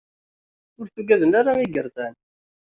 [0.79, 2.13] Ur t-ugaden ara igerdan.